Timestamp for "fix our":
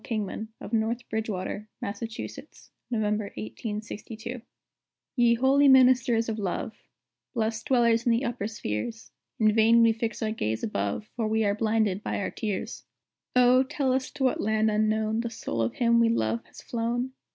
9.93-10.31